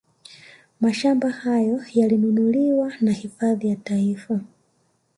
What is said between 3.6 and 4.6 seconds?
ya Taifa